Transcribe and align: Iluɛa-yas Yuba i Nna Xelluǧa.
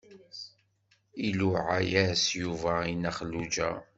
Iluɛa-yas 1.27 2.23
Yuba 2.41 2.71
i 2.89 2.93
Nna 2.95 3.11
Xelluǧa. 3.17 3.69